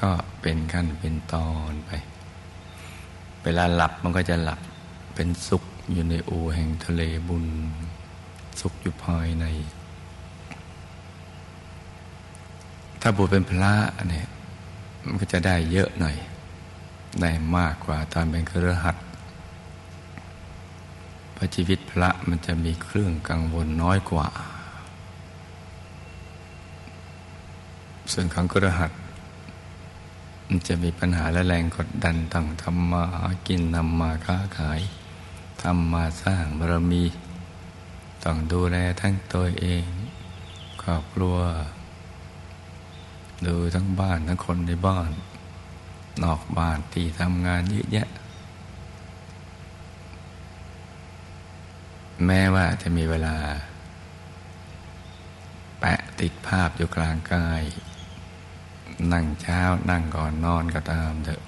[0.00, 0.10] ก็
[0.40, 1.90] เป็นขั้นเป็นตอนไป
[3.42, 4.60] เวลาหลับมันก็จะหลับ
[5.14, 7.46] เป็นสุขอยู่ในอูแห่งทะเลบุญ
[8.60, 9.44] สุขอยู่ภายใน
[13.00, 13.74] ถ้าบุญเป็นพระ
[14.10, 14.28] เนี่ย
[15.04, 16.16] มันก็จะได้เยอะหน่อย
[17.20, 18.96] ได้มากกว่าตอนเป็นเครือหัด
[21.36, 24.28] พระชีวิตพระมันจะมีเครื่องกังวลน้อยกว่า
[28.12, 28.99] ส่วนของเครือหัดมัน
[30.68, 34.80] จะมีปัญหาและแรงกดดันต้องทำมาหากินนำมาค้าขาย
[35.62, 37.04] ทำมาสร้างบารมี
[38.24, 39.86] ต้องดูแลทั้งตัวเอง
[40.82, 41.38] ครอบครัว
[43.46, 45.10] ดูทั้งบ้านทั้งคนในบ้าน
[46.22, 48.08] นอกบ้านที่ทำงานเยอะแยะ
[52.26, 53.36] แม้ว่าจะมีเวลา
[55.80, 57.62] แปะติดภาพอยู่กลางกาย
[59.12, 59.60] นั่งเช้า
[59.90, 61.42] นั่งก่อนนอนก็ตามเถอะ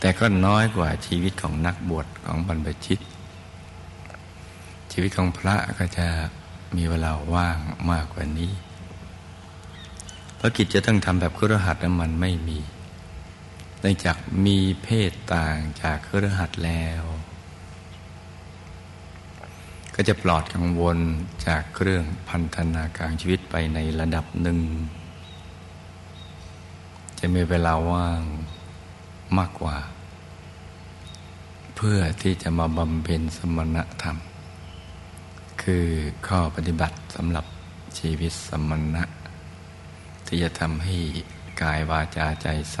[0.00, 3.00] แต่ก็น้อยกว่าชีวิตของนักบวชของบรรพชิต
[4.92, 6.06] ชีวิตของพระก็จะ
[6.76, 7.58] มีเวลาว่าง
[7.90, 8.52] มากกว่านี้
[10.36, 12.58] เพราะกิจจะต้องทำแบบครหัสนั้นมันไม่มี
[13.80, 17.02] เนื่องจากมีเพศต่างจากครหัสแล้ว
[19.94, 20.98] ก็จะปลอดกังวล
[21.46, 24.58] จากเครื่องพันธนาการชีวิตไปในระดับหนึ่ง
[27.20, 28.22] จะมีเวลาว่าง
[29.38, 29.76] มากกว่า
[31.76, 34.16] เพื่อที่จะมาบำเพ็ญสมณธรรม
[35.62, 35.86] คือ
[36.26, 37.46] ข้อปฏิบัติสำหรับ
[37.98, 39.04] ชีวิตสมณะ
[40.26, 40.96] ที่จะทำให้
[41.62, 42.78] กายวาจาใจใส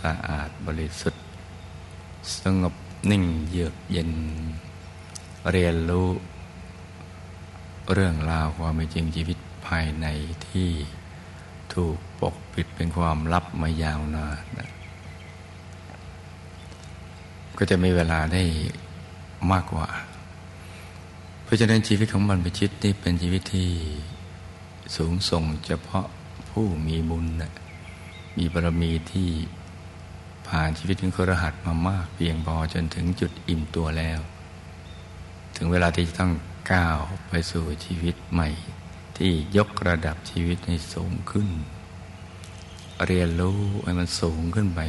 [0.00, 1.22] สะอาดบริสุทธิ์
[2.40, 2.74] สงบ
[3.10, 4.12] นิ่งเยือกเย็น
[5.50, 6.08] เรียนรู้
[7.92, 10.06] เรื่องราวความเป็นจริงชีวิตภายใน
[10.48, 10.70] ที่
[11.74, 14.68] ถูก ปกปิดเป็นความลับมายาวนานนะ
[17.58, 18.42] ก็จะมีเวลาได้
[19.52, 19.86] มากกว่า
[21.44, 23.70] เพราะฉะนั้นชีวิตของบรรพชิตนี่เป็นชีวิตที่
[24.96, 26.06] สูงส่งเฉพาะ
[26.50, 27.52] ผู้มีบุญนะ
[28.36, 29.30] มีบารมีที่
[30.48, 34.20] ผ่านชีวิตของครหัสมามาก เพียงพอจนถึงจุดอิ่มตัวแล้ว
[35.56, 36.32] ถึงเวลาที่จะต้อง
[36.72, 38.48] ก้าวไปสู่ชีวิตใหม่
[39.16, 41.48] ที่ยกระดับชีวิตให้สูงขึ้น
[43.06, 44.80] เรียนรู้ให้มันสูงขึ้นไป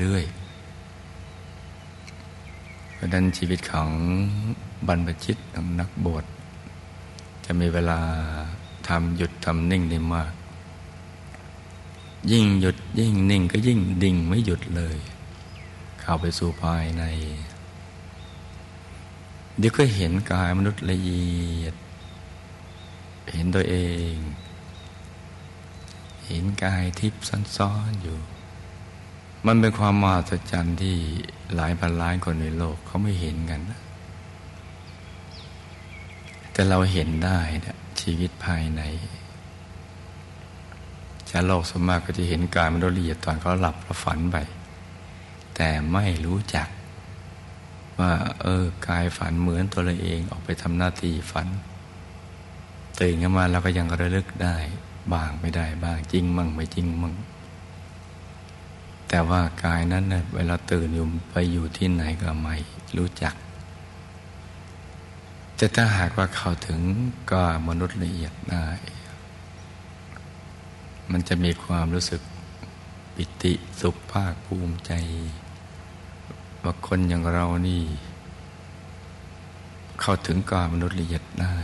[0.00, 0.34] เรื่อยๆ
[2.94, 3.90] เพราะนั้นชีวิตของ
[4.86, 5.36] บรรพชิต
[5.80, 6.24] นักบวช
[7.44, 8.00] จะมีเวลา
[8.88, 10.32] ทำหยุดทำนิ่งได้มาก
[12.32, 14.96] ยิ่งหยุดยิ่งนิ่งก็ยิ่งดิ่งไม่หยุดเลย
[16.00, 17.04] เข้าไปสู่ภายใน
[19.58, 21.26] เดี๋ยวก็เห็นกายมนุษย์ละเอี
[21.62, 21.74] ยด
[23.32, 23.76] เห็นตัวเอ
[24.12, 24.14] ง
[26.26, 27.24] เห็นกายทิพย์
[27.56, 28.18] ซ้อนๆอยู่
[29.46, 30.96] มันเป็นความมหัศจรรย์ที่
[31.54, 33.80] หลายพันล้านคนในโลกเขาไม่เห็นกันนะ
[36.52, 38.82] แต่เราเห็นได้นะชีวิตภายใน
[41.30, 44.36] ชาวโลกสมมากก็จะเห็นกายมันละเอียดตอนเขาหลับแล้วฝันไป
[45.56, 46.68] แต่ไม่รู้จัก
[47.98, 48.12] ว่า
[48.42, 51.48] เออกายฝันเหมือนตัวเราเองออกไปทำหน้าที่ฝัน
[53.00, 54.56] ตื่นขึ้นมาเราก็ยังระลึกได้
[55.12, 57.14] บ้างไม่ได้บ้างจริงมั่งไม่จริงมั่ง
[59.08, 62.54] แต่ว่ากายนั้นเนะเวลาตื่นอยู่ไปอยู่ที่ไหนก็ไม่
[62.96, 63.34] รู้จัก
[65.56, 66.80] แต่ถ้าหากว่าเข้าถึง
[67.30, 68.66] ก็มนุษย์ละเอียดได้
[71.10, 72.20] มันจะมีความรู้สึก
[73.14, 74.92] ปิติสุขภาคภูมิใจ
[76.62, 77.82] ว่าคนอย่างเรานี่
[80.00, 81.56] เข้าถึงกามนุษย์ละเอียดได้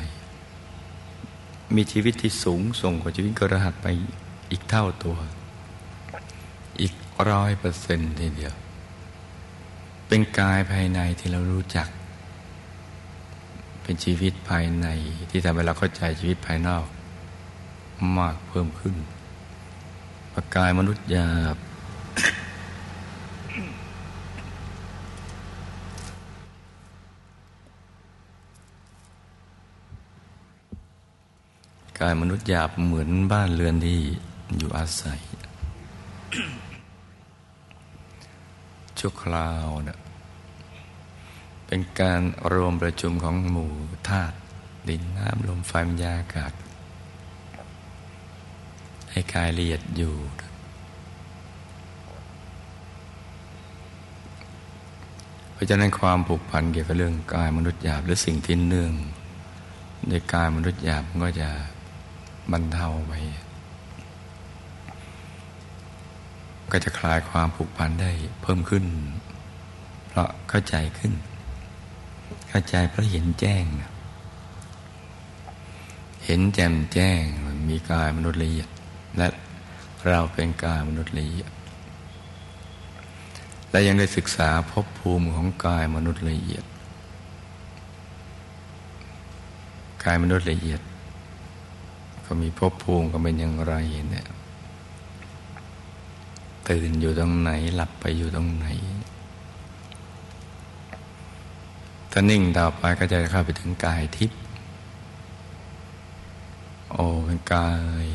[1.77, 3.87] มีชีวิตที่สูงส่งกว่าชีวิตกระหัสไป
[4.51, 5.17] อีกเท่าตัว
[6.81, 6.95] อีก
[7.31, 8.55] ร้อยเปอร์เซ็นต์ทีเดียว
[10.09, 11.89] เป็นกายภายในที่เรารู้จัก
[13.83, 14.87] เป็นชีวิตภายใน
[15.31, 16.87] ที่ทำให้เราเข้าใจชีวิตภายนอก
[18.19, 18.97] มากเพิ่มขึ้น
[20.33, 21.57] ประกายมนุษย์หยาบ
[32.03, 34.01] กายมนุษย์หยาบเหมือนบ้านเรือนที่
[34.57, 35.21] อยู่อาศัย
[38.99, 39.99] ชั่วคราวนะ
[41.67, 42.21] เป็นการ
[42.53, 43.73] รวมประชุมของหมู่
[44.09, 44.37] ธาตุ
[44.89, 46.53] ดินน้ำลมไฟมยาอากาศ
[49.11, 50.15] ให้กายละเอียดอยู่
[55.53, 58.93] เพราะฉะนั้นความผูกพันเกี่ยวกับเรื่องกายมนุษย์หยาบหรือสิ่งที่เนื่อง
[60.09, 61.51] ในกายมนุษย์หยาบก็จะ
[62.51, 63.13] บรรเทาไป
[66.73, 68.11] ก็จะคลายความผูกพันได้
[68.43, 68.85] เพิ่มขึ้น
[70.09, 71.13] เพราะเข้าใจขึ้น
[72.49, 73.65] เข้าใจเพราะเห็นแจ้ง
[76.25, 77.23] เห็นแจ่มแจ้ง
[77.69, 78.69] มีกายมนุษย์ละเอียด
[79.19, 79.29] และ
[80.09, 81.51] เราเป็นกายมนุษย์ละเอียด
[83.71, 86.65] และยังได้ศึกษาภพภูมิของกายมนุษย์ละเอียด
[90.05, 90.81] กายมนุษย์ละเอียด
[92.35, 93.75] ก็มีภพภูมิก็เป็นอย่างไร
[94.11, 94.27] เนี่ย
[96.69, 98.67] ตื่นอยู่ตรงไหนหลับไปอยู่ตรงไหน
[102.13, 104.39] ถ้านิ่งต่อไปก็จะเข้าไปถึงกายทิพย์
[106.91, 107.71] โอ้เป็นกา
[108.05, 108.07] ย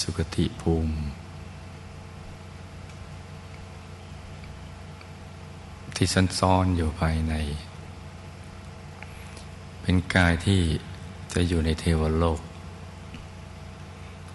[0.00, 0.94] สุขติภูมิ
[5.96, 6.06] ที่
[6.40, 7.34] ซ่อนอยู่ภายใน
[9.82, 10.60] เป็นกายที่
[11.32, 12.40] จะอยู่ในเทวโลก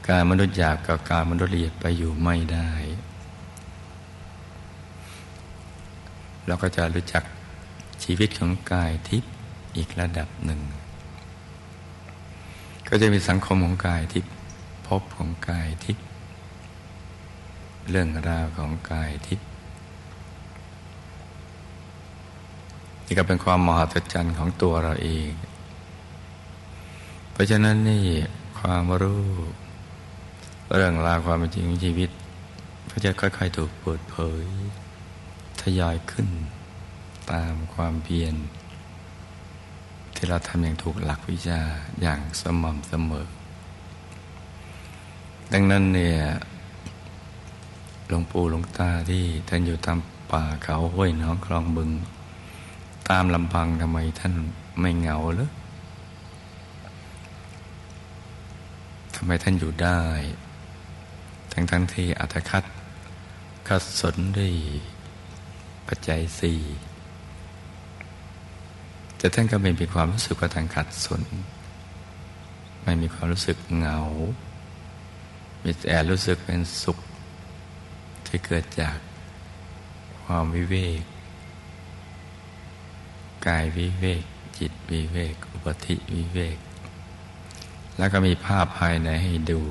[0.09, 2.71] การมนุษย์หยาบกับการมนุษย์ละเอียดไปอยู่ไม่ได้
[6.47, 7.23] เราก็จะรู้จัก
[8.03, 9.31] ชีวิตของกายทิพย์
[9.77, 10.61] อีกระดับหนึ่ง
[12.87, 14.31] ก็จะมีสังคมของกายทิพย์
[14.87, 16.05] พบของกายทิพย์
[17.89, 19.47] เรื่องราวของกายทิพย์
[23.05, 25.29] นี่ก็เป็นความมหัศจรรย์ของตัวเราเอง
[27.31, 28.05] เพราะฉะนั้นนี่
[28.59, 29.25] ความรู้
[30.75, 32.09] เรื่องราวความจริงของชีวิต
[32.91, 34.45] ก็จะค่อย ๆ ถูกเปิดเผย
[35.61, 36.27] ทยอยขึ้น
[37.31, 38.35] ตามความเพียร
[40.15, 41.61] ที่เราทำอย่างถูกหลักวิชา
[42.01, 43.27] อย่างสม่ำเสมอ
[45.53, 46.19] ดังนั้นเนี่ย
[48.07, 49.99] หลวงปู่หลวงตาที่ท่านอยู่ตาม
[50.31, 51.91] ป่าเขาห้วยน้องคลองบึง
[53.09, 54.33] ตามลำพังทำไมท่าน
[54.79, 55.49] ไม่เหงาเลย
[59.15, 60.01] ทำไมท่านอยู่ได้
[61.59, 62.63] ทั้งทั้งที่อัตคัด
[63.67, 64.53] คัดสนด้วย
[65.87, 66.61] ปัจจัยสี่
[69.17, 71.21] แต่ท่านก็ไม่มีความรู้สึกว่าท่านขัดสน
[72.83, 73.99] ไม่มีความรู้สึกเหงา
[75.63, 76.97] มีแต่รู้สึกเป็นสุข
[78.27, 78.97] ที่เกิดจาก
[80.23, 81.01] ความวิเวก
[83.47, 84.23] กายวิเวก
[84.57, 86.57] จิตวิเวก อุปธิวิเวก
[87.97, 89.61] แล้วก็มีภาพภายในให้ดู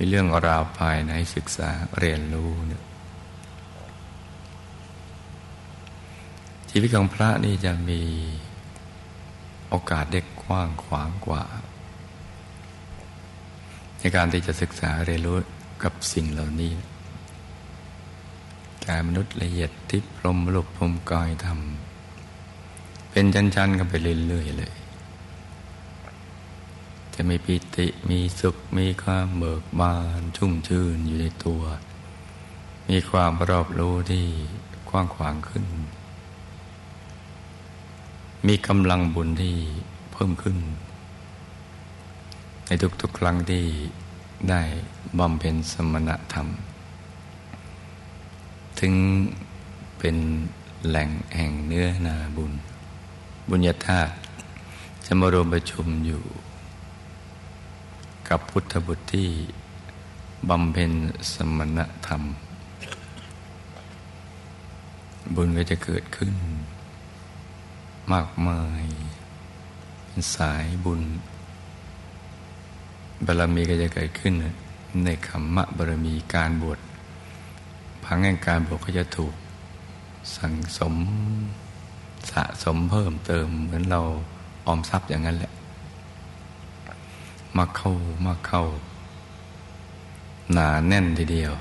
[0.00, 2.84] มีเรื่องราวภายในศึกษาเรียนรู้เนี่ย
[6.70, 8.02] ชีวิตของพระนี่จะมี
[9.68, 11.44] โอกาสเด็กว้างขวางกว่า
[13.98, 15.38] ในการที่จะศึกษาเรียนรู้
[15.82, 16.72] กับสิ่งเหล่านี้
[18.86, 24.74] การมนุษย์ละเอียดทิพรมลุกพรมกายทำเป็นชั้นๆกันไปเรื่อยๆเลย
[27.20, 31.62] จะมีปิติมีสุขมีความเบิกบานชุ่มชื่นอยู่ในตัว
[32.90, 34.26] มีความรอบรู้ที่
[34.88, 35.64] กว้างขวางขึ้น
[38.46, 39.56] มีกำลังบุญที่
[40.12, 40.58] เพิ่มขึ้น
[42.66, 43.64] ในทุกๆครั้งที่
[44.50, 44.62] ได้
[45.18, 46.46] บำเพ็ญสมณธรรม
[48.80, 48.92] ถึง
[49.98, 50.16] เป็น
[50.86, 52.52] แหล่งแห่งเนื้อนาบุญ
[53.48, 54.12] บุญญาธาตุ
[55.06, 56.24] จะมารวมประชุมอยู่
[58.28, 59.28] กับพุทธบุตรที่
[60.48, 60.92] บำเพ็ญ
[61.32, 62.22] สมณธรรม
[65.34, 66.34] บุญก็จะเกิดขึ้น
[68.12, 68.84] มากมาย
[70.04, 71.00] เป็นสายบุญ
[73.26, 74.32] บารมีก็จะเกิดขึ้น
[75.04, 76.78] ในคำมะบารมีการบวช
[78.04, 79.34] พังแห่งการบวชก็จะถูก
[80.36, 80.94] สั่งสม
[82.30, 84.00] สะสมเพิ่มเติมเหมือนเรา
[84.66, 85.52] ออมทรัพย์อย่างนั้นแหละ
[87.56, 87.92] มาเข้า
[88.26, 88.64] มาเข้า
[90.52, 91.52] หนาแน่นทีเดียว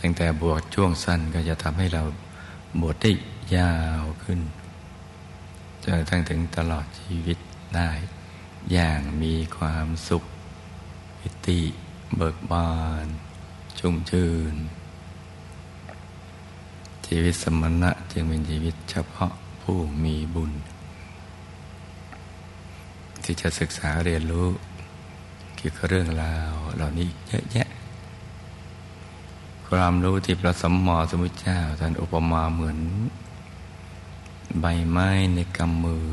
[0.00, 2.02] ตั้งแต่บวชช่วงสั้นก็จะทำให้เรา
[2.80, 3.12] บวชได้
[3.56, 4.40] ยาวขึ้น
[5.82, 7.38] จนทั้งถึงตลอดชีวิต
[7.76, 7.90] ได้
[8.72, 10.24] อย่างมีความสุข
[11.18, 11.60] ปิติ
[12.16, 12.72] เบิกบา
[13.04, 13.06] น
[13.78, 14.54] ชุ่มชื่น
[17.06, 19.32] ชีวิตสมณะจึงเป็นชีวิตเฉพาะ
[19.62, 20.52] ผู้มีบุญ
[23.24, 24.48] ที่จะศึกษาเรียนรู้
[25.66, 27.68] กี่ยวกับเรื่องราวเหล่านี้เยอะแยะ
[29.68, 32.78] ความรู้ที่พระสัมมาสัมพุทธเจ้าท่านอุปมาเหมือน
[34.60, 36.08] ใบไม้ในกำมือ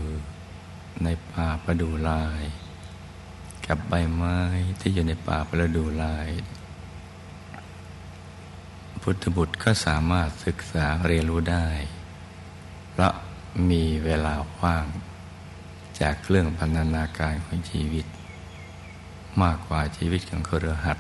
[1.03, 2.43] ในป่าประดูลาย
[3.65, 4.37] กับใบไม้
[4.79, 6.27] ที่อยู่ในป่าประดูลาย
[9.01, 11.67] พุทธบุตรก็สามารถศึกษาเรียนรู้ได้
[12.91, 13.13] เพราะ
[13.69, 14.85] มีเวลาว่าง
[15.99, 18.07] จากเครื่องพันนาการของชีวิต
[19.43, 20.97] มากกว่าชีวิตของครือหัด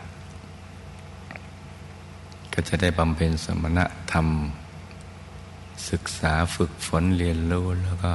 [2.53, 3.79] ก็จะได้บำเพ็ญสมณ
[4.11, 4.27] ธรรม
[5.89, 8.13] ศึกษาฝึกฝนเรียนรู้แล้วก็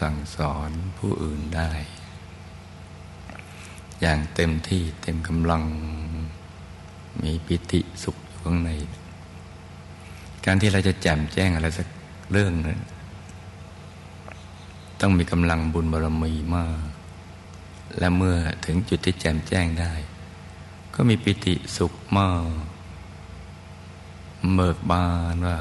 [0.00, 1.70] สั่งสอนผู้อื่นได้
[4.00, 5.62] อย่างเต็มที่เต็มกำลัง
[7.22, 8.70] มีปิติสุขอยู่ข้างใน
[10.44, 11.86] การที่เราจะแจ่มแจ้งอะไรสัก
[12.32, 12.78] เรื่องนึง
[15.00, 16.87] ต้องมีกำลังบุญบารมีมาก
[17.98, 19.92] และเมื่อถึงจุดที่แจ่มแจ้งได้
[20.94, 22.44] ก็มีปิติสุขมาก
[24.54, 25.58] เบิกบานว่า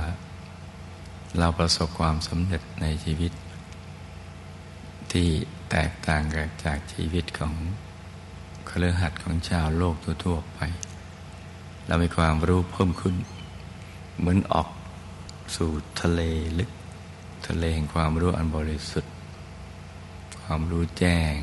[1.40, 3.32] เราประสบความสำเร็จในชีวิต
[5.12, 5.30] ที่
[5.72, 7.54] แตกต่างกันจากชีวิตของ
[8.68, 10.60] เครือขัดของชาวโลกทั่วๆไป
[11.88, 13.16] เรามีความรู้เพิ่มขึ้น
[14.18, 14.70] เหมือนออก
[15.56, 15.72] สู่
[16.02, 16.22] ทะเล
[16.60, 16.70] ลึก
[17.48, 19.14] ทะเลแห่งความรู้อันบริสุทธิ์
[20.42, 21.36] ความรู้แจ้ง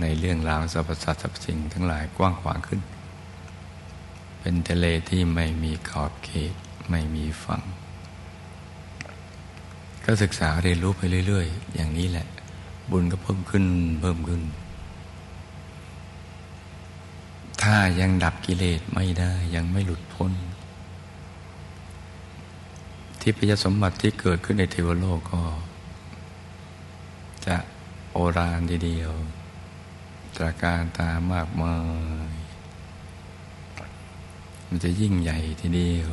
[0.00, 2.80] ในเรื่องราวสรรพสัตว์สรรพสิ่งทั้งหลายกว้างขวางขึ้น
[4.40, 6.54] เป็นทะเลที่ไม่มีขอบเขต
[6.90, 7.62] ไม่มีฝั่ง
[10.04, 12.26] ก็ศึกษาเรียนรู้ไปเรื่อย ๆ อย่างนี้แหละ
[12.90, 13.64] บุญก็เพิ่มขึ้น
[14.00, 14.42] เพิ่มขึ้น
[17.62, 20.32] ถ้ายังดับกิเลสไม่ได้ยังไม่หลุดพ้น
[23.20, 25.42] ทิพยสมบัติที่เกิดขึ้นในเทวโลกก็
[27.46, 27.56] จะ
[28.12, 29.12] โอรานทีเดียว
[30.36, 31.76] ตราการตามากมา
[32.30, 32.32] ย
[34.66, 36.10] มันจะยิ่งใหญ่ทีเดียว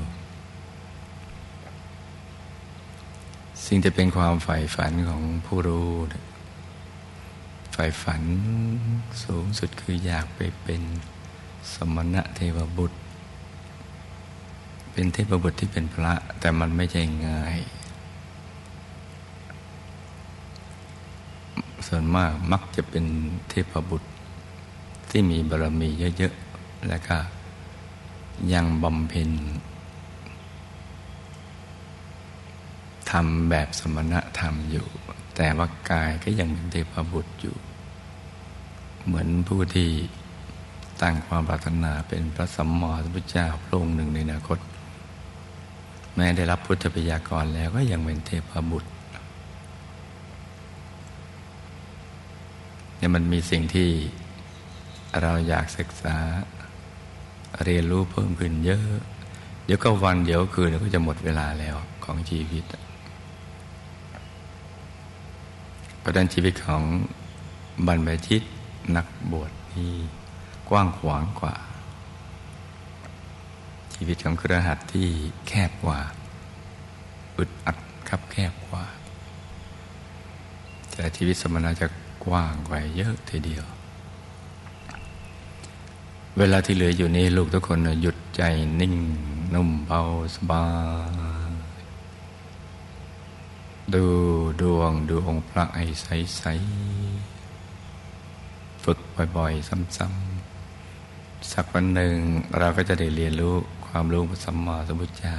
[3.65, 5.91] สิ่งที่เป็นความใฝ่ฝันของผู้รู้
[7.73, 8.21] ใฝ่ฝัน
[9.23, 10.81] สูงสุดคืออยากไปเป็น
[11.73, 12.97] สมณะเทวบุตร
[14.91, 17.59] เป็นเทพบุตรที่เป็นพระ แต่มันไม่ใช่ง่าย
[21.87, 23.05] ส่วนมากมักจะเป็น
[23.49, 24.09] เทพบุตร
[25.15, 27.17] ที่มีบารมีเยอะๆ และก็
[28.53, 29.29] ยังบำเพ็ญ
[33.11, 34.87] ทำแบบสมณะธรรมอยู่
[35.35, 37.55] แต่ว่ากายก็ยังเป็นเทพบุตรอยู่
[39.05, 39.89] เหมือนผู้ที่
[41.01, 44.59] ตั้งความปรารถนาเป็นพระสัมมาสัมพุทธเจ้าพระองค์หนึ่งในอนาคต
[46.15, 48.91] แม้ได้รับพุทธปยากรแล้วก็ยังเป็นเทพบุตร
[52.97, 53.89] เนี่ยมันมีสิ่งที่
[55.21, 56.15] เราอยากศึกษา
[57.63, 58.87] เรียนรู้เพิ่มขึ้นเยอะ
[59.65, 62.63] เดี๋ยวก็วันเดี๋ยวคืนก็จะหมดเวลาแล้วของชีวิต
[66.03, 66.83] ประเด็นชีวิตของ
[67.87, 68.41] บรรพชิต
[68.95, 69.93] นักบวชนี่
[70.69, 71.55] กว้างขวางกว่า
[73.93, 75.07] ชีวิตของครหัสที่
[75.47, 75.99] แคบกว่า
[77.37, 77.77] อึดอัด
[78.09, 78.83] คับแคบกว่า
[80.91, 81.87] แต่ชีวิตสมณะจะ
[82.25, 83.65] กว้างกว่าเยอะทีเดียว
[86.39, 88.41] เวลาที่เหลืออยู่นี้ลูกทุกคนหยุดใจ
[88.79, 88.95] นิ่ง
[89.53, 90.01] นุ่มเบา
[90.35, 90.65] สบา
[91.49, 91.53] ย
[93.93, 94.05] ดู
[94.61, 98.99] ดวงดูองค์พระไอ้ใสๆฝึก
[99.37, 99.67] บ่อยๆ
[99.97, 102.15] ซ้ำๆ สักวันหนึ่ง
[102.57, 103.55] เราก็จะได้เรียนรู้
[103.87, 105.35] ความรู้พระสัมมาสัมพุทธเจ้า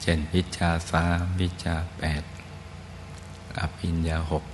[0.00, 2.22] เช่นวิชาสามวิชาแปด
[3.58, 4.44] อภิญญาหก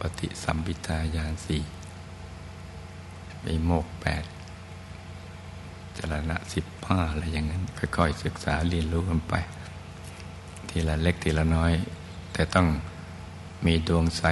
[0.00, 1.62] ปฏิสัมพิทายานสี่
[3.46, 4.24] มีโมกแปด
[5.98, 9.34] จรณะสิบห้าอะไรอย่างนั้น ค่อยๆศึกษาเรียนรู้กันไป
[10.68, 11.72] ทีละเล็กทีละน้อย
[12.32, 12.66] แต่ต้อง
[13.66, 14.22] มีดวงใส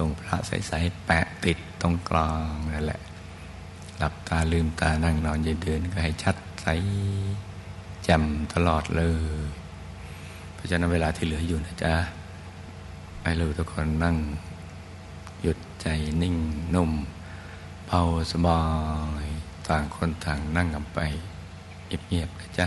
[0.00, 3.00] องค์พระใสๆแปะติดตรงกลางนั่นแหละ
[3.98, 6.66] หลับตาลืมตานั่งนอนยืนเดินก็ให้ชัดใส
[8.04, 8.22] แจ่ม
[8.54, 9.02] ตลอดเล
[9.42, 9.48] ย
[10.54, 11.94] เพราะฉะนั้นเวลาที่เหลืออยู่นะจ๊ะ
[13.22, 14.16] ให้เราทุกคนนั่ง
[15.42, 15.86] หยุดใจ
[16.22, 16.36] นิ่ง
[16.74, 16.90] นุ่ม
[17.96, 18.62] เบาสบา
[19.24, 19.26] ย
[19.68, 20.98] ต่างคนต่างนั่งกันไป
[22.08, 22.66] เงียบๆนะจ๊ะ